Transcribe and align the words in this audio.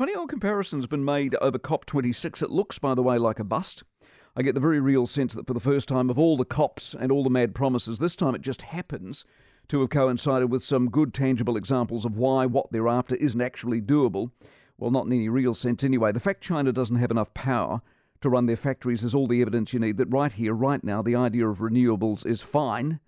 funny 0.00 0.14
old 0.14 0.30
comparison's 0.30 0.86
been 0.86 1.04
made 1.04 1.34
over 1.42 1.58
COP26. 1.58 2.42
It 2.42 2.48
looks, 2.48 2.78
by 2.78 2.94
the 2.94 3.02
way, 3.02 3.18
like 3.18 3.38
a 3.38 3.44
bust. 3.44 3.82
I 4.34 4.40
get 4.40 4.54
the 4.54 4.58
very 4.58 4.80
real 4.80 5.04
sense 5.04 5.34
that 5.34 5.46
for 5.46 5.52
the 5.52 5.60
first 5.60 5.90
time 5.90 6.08
of 6.08 6.18
all 6.18 6.38
the 6.38 6.46
COPs 6.46 6.94
and 6.94 7.12
all 7.12 7.22
the 7.22 7.28
mad 7.28 7.54
promises, 7.54 7.98
this 7.98 8.16
time 8.16 8.34
it 8.34 8.40
just 8.40 8.62
happens 8.62 9.26
to 9.68 9.80
have 9.80 9.90
coincided 9.90 10.50
with 10.50 10.62
some 10.62 10.88
good, 10.88 11.12
tangible 11.12 11.54
examples 11.54 12.06
of 12.06 12.16
why 12.16 12.46
what 12.46 12.72
they're 12.72 12.88
after 12.88 13.14
isn't 13.16 13.42
actually 13.42 13.82
doable. 13.82 14.30
Well, 14.78 14.90
not 14.90 15.04
in 15.04 15.12
any 15.12 15.28
real 15.28 15.52
sense 15.52 15.84
anyway. 15.84 16.12
The 16.12 16.18
fact 16.18 16.40
China 16.40 16.72
doesn't 16.72 16.96
have 16.96 17.10
enough 17.10 17.34
power 17.34 17.82
to 18.22 18.30
run 18.30 18.46
their 18.46 18.56
factories 18.56 19.04
is 19.04 19.14
all 19.14 19.26
the 19.26 19.42
evidence 19.42 19.74
you 19.74 19.80
need 19.80 19.98
that 19.98 20.08
right 20.08 20.32
here, 20.32 20.54
right 20.54 20.82
now, 20.82 21.02
the 21.02 21.16
idea 21.16 21.46
of 21.46 21.58
renewables 21.58 22.24
is 22.24 22.40
fine. 22.40 23.00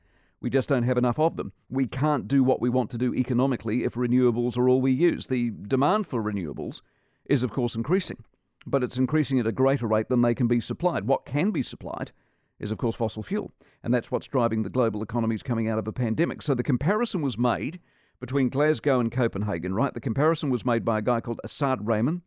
We 0.43 0.51
just 0.51 0.69
don't 0.69 0.83
have 0.83 0.99
enough 0.99 1.19
of 1.19 1.37
them. 1.37 1.53
We 1.71 1.87
can't 1.87 2.29
do 2.29 2.45
what 2.45 2.61
we 2.61 2.69
want 2.69 2.91
to 2.91 2.99
do 2.99 3.15
economically 3.15 3.85
if 3.85 3.95
renewables 3.95 4.59
are 4.59 4.69
all 4.69 4.83
we 4.83 4.93
use. 4.93 5.29
The 5.29 5.51
demand 5.51 6.07
for 6.07 6.23
renewables 6.23 6.83
is, 7.25 7.43
of 7.43 7.53
course, 7.53 7.75
increasing 7.75 8.23
but 8.67 8.83
it's 8.83 8.99
increasing 8.99 9.39
at 9.39 9.47
a 9.47 9.53
greater 9.53 9.87
rate 9.87 10.09
than 10.09 10.21
they 10.21 10.35
can 10.35 10.47
be 10.47 10.61
supplied. 10.61 11.07
What 11.07 11.27
can 11.27 11.51
be 11.51 11.63
supplied 11.63 12.13
is, 12.59 12.71
of 12.71 12.79
course, 12.79 12.95
fossil 12.95 13.23
fuel, 13.23 13.53
and 13.83 13.93
that's 13.93 14.11
what's 14.11 14.29
driving 14.29 14.63
the 14.63 14.71
global 14.71 15.03
economies 15.03 15.43
coming 15.43 15.69
out 15.69 15.79
of 15.79 15.89
a 15.89 15.93
pandemic. 15.93 16.43
So 16.43 16.55
the 16.55 16.63
comparison 16.63 17.23
was 17.23 17.39
made 17.39 17.81
between 18.21 18.51
Glasgow 18.51 19.01
and 19.01 19.11
Copenhagen, 19.11 19.75
right? 19.75 19.93
The 19.93 20.01
comparison 20.01 20.51
was 20.51 20.65
made 20.65 20.85
by 20.85 20.99
a 20.99 21.03
guy 21.03 21.21
called 21.21 21.41
Asad 21.43 21.81
Rehman, 21.81 22.23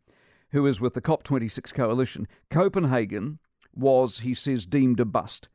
who 0.50 0.66
is 0.66 0.80
with 0.80 0.94
the 0.94 1.00
COP26 1.00 1.72
coalition. 1.72 2.28
Copenhagen 2.50 3.38
was, 3.74 4.20
he 4.20 4.34
says, 4.34 4.66
deemed 4.66 5.00
a 5.00 5.04
bust. 5.04 5.48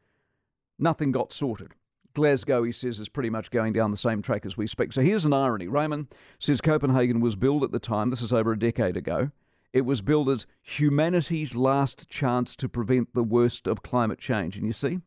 Nothing 0.80 1.12
got 1.12 1.32
sorted. 1.32 1.76
Glasgow, 2.14 2.64
he 2.64 2.72
says, 2.72 3.00
is 3.00 3.10
pretty 3.10 3.30
much 3.30 3.52
going 3.52 3.74
down 3.74 3.92
the 3.92 3.98
same 3.98 4.22
track 4.22 4.46
as 4.46 4.58
we 4.58 4.68
speak. 4.68 4.94
So 4.94 5.02
here's 5.02 5.26
an 5.26 5.34
irony. 5.34 5.68
Rehman 5.68 6.12
says 6.40 6.62
Copenhagen 6.62 7.20
was 7.20 7.36
built 7.36 7.64
at 7.64 7.72
the 7.72 7.80
time, 7.80 8.10
this 8.10 8.22
is 8.22 8.34
over 8.34 8.52
a 8.52 8.60
decade 8.60 8.98
ago, 8.98 9.32
it 9.74 9.82
was 9.82 10.02
billed 10.02 10.30
as 10.30 10.46
humanity's 10.62 11.56
last 11.56 12.10
chance 12.10 12.56
to 12.58 12.68
prevent 12.68 13.14
the 13.14 13.24
worst 13.24 13.68
of 13.68 13.84
climate 13.84 14.20
change. 14.20 14.58
And 14.58 14.66
you 14.66 14.74
see, 14.74 15.00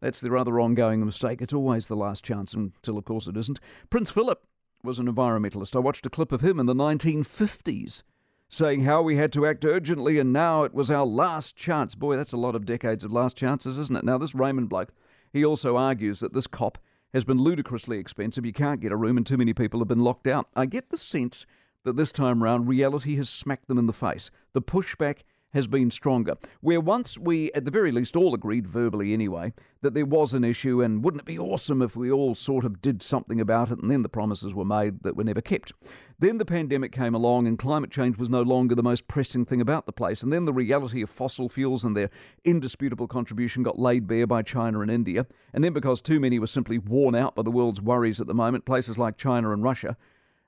that's 0.00 0.20
their 0.20 0.36
other 0.36 0.58
ongoing 0.60 1.04
mistake. 1.04 1.42
It's 1.42 1.52
always 1.52 1.88
the 1.88 1.96
last 1.96 2.24
chance 2.24 2.54
until, 2.54 2.98
of 2.98 3.04
course, 3.04 3.26
it 3.26 3.36
isn't. 3.36 3.60
Prince 3.90 4.10
Philip 4.10 4.42
was 4.82 4.98
an 4.98 5.12
environmentalist. 5.12 5.76
I 5.76 5.80
watched 5.80 6.06
a 6.06 6.10
clip 6.10 6.32
of 6.32 6.42
him 6.42 6.58
in 6.60 6.66
the 6.66 6.74
1950s 6.74 8.02
saying 8.48 8.84
how 8.84 9.02
we 9.02 9.16
had 9.16 9.32
to 9.32 9.44
act 9.44 9.64
urgently 9.64 10.18
and 10.18 10.32
now 10.32 10.62
it 10.62 10.72
was 10.72 10.90
our 10.90 11.04
last 11.04 11.56
chance. 11.56 11.94
Boy, 11.94 12.16
that's 12.16 12.32
a 12.32 12.38
lot 12.38 12.54
of 12.54 12.64
decades 12.64 13.04
of 13.04 13.12
last 13.12 13.36
chances, 13.36 13.78
isn't 13.78 13.96
it? 13.96 14.04
Now, 14.04 14.18
this 14.18 14.34
Rehman 14.34 14.68
bloke, 14.68 14.92
he 15.36 15.44
also 15.44 15.76
argues 15.76 16.20
that 16.20 16.32
this 16.32 16.46
COP 16.46 16.78
has 17.12 17.24
been 17.24 17.36
ludicrously 17.36 17.98
expensive. 17.98 18.46
You 18.46 18.52
can't 18.52 18.80
get 18.80 18.92
a 18.92 18.96
room 18.96 19.16
and 19.16 19.26
too 19.26 19.36
many 19.36 19.52
people 19.52 19.80
have 19.80 19.88
been 19.88 20.00
locked 20.00 20.26
out. 20.26 20.48
I 20.56 20.66
get 20.66 20.90
the 20.90 20.96
sense 20.96 21.46
that 21.84 21.96
this 21.96 22.10
time 22.10 22.42
round 22.42 22.68
reality 22.68 23.16
has 23.16 23.28
smacked 23.28 23.68
them 23.68 23.78
in 23.78 23.86
the 23.86 23.92
face. 23.92 24.30
The 24.54 24.62
pushback 24.62 25.18
has 25.56 25.66
been 25.66 25.90
stronger. 25.90 26.34
Where 26.60 26.80
once 26.80 27.16
we, 27.16 27.50
at 27.52 27.64
the 27.64 27.70
very 27.70 27.90
least, 27.90 28.14
all 28.14 28.34
agreed 28.34 28.66
verbally 28.66 29.14
anyway, 29.14 29.54
that 29.80 29.94
there 29.94 30.04
was 30.04 30.34
an 30.34 30.44
issue 30.44 30.82
and 30.82 31.02
wouldn't 31.02 31.22
it 31.22 31.26
be 31.26 31.38
awesome 31.38 31.80
if 31.80 31.96
we 31.96 32.10
all 32.10 32.34
sort 32.34 32.64
of 32.64 32.82
did 32.82 33.02
something 33.02 33.40
about 33.40 33.70
it, 33.70 33.78
and 33.78 33.90
then 33.90 34.02
the 34.02 34.08
promises 34.08 34.54
were 34.54 34.66
made 34.66 35.02
that 35.02 35.16
were 35.16 35.24
never 35.24 35.40
kept. 35.40 35.72
Then 36.18 36.36
the 36.36 36.44
pandemic 36.44 36.92
came 36.92 37.14
along 37.14 37.46
and 37.46 37.58
climate 37.58 37.90
change 37.90 38.18
was 38.18 38.28
no 38.28 38.42
longer 38.42 38.74
the 38.74 38.82
most 38.82 39.08
pressing 39.08 39.46
thing 39.46 39.62
about 39.62 39.86
the 39.86 39.92
place, 39.92 40.22
and 40.22 40.30
then 40.30 40.44
the 40.44 40.52
reality 40.52 41.00
of 41.00 41.08
fossil 41.08 41.48
fuels 41.48 41.84
and 41.84 41.96
their 41.96 42.10
indisputable 42.44 43.08
contribution 43.08 43.62
got 43.62 43.78
laid 43.78 44.06
bare 44.06 44.26
by 44.26 44.42
China 44.42 44.80
and 44.80 44.90
India, 44.90 45.26
and 45.54 45.64
then 45.64 45.72
because 45.72 46.02
too 46.02 46.20
many 46.20 46.38
were 46.38 46.46
simply 46.46 46.76
worn 46.76 47.14
out 47.14 47.34
by 47.34 47.42
the 47.42 47.50
world's 47.50 47.80
worries 47.80 48.20
at 48.20 48.26
the 48.26 48.34
moment, 48.34 48.66
places 48.66 48.98
like 48.98 49.16
China 49.16 49.52
and 49.52 49.62
Russia, 49.62 49.96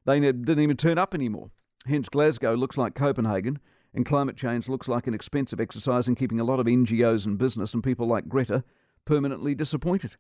they 0.05 0.21
didn't 0.21 0.61
even 0.61 0.77
turn 0.77 0.99
up 0.99 1.15
anymore. 1.15 1.51
Hence, 1.87 2.11
Glasgow 2.11 2.55
looks 2.55 2.77
like 2.77 2.95
Copenhagen, 2.95 3.59
and 3.95 4.07
climate 4.07 4.37
change 4.37 4.69
looks 4.69 4.89
like 4.89 5.07
an 5.07 5.15
expensive 5.15 5.61
exercise 5.61 6.09
in 6.09 6.15
keeping 6.15 6.41
a 6.41 6.45
lot 6.45 6.61
of 6.61 6.67
NGOs 6.67 7.27
and 7.27 7.39
business 7.39 7.75
and 7.75 7.83
people 7.83 8.07
like 8.07 8.29
Greta 8.29 8.65
permanently 9.05 9.55
disappointed. 9.55 10.17